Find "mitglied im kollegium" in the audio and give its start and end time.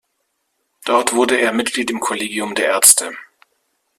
1.53-2.55